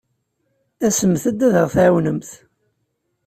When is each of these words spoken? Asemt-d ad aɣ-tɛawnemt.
Asemt-d 0.87 1.29
ad 1.47 1.55
aɣ-tɛawnemt. 1.61 2.29